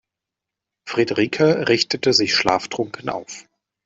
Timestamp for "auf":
3.09-3.47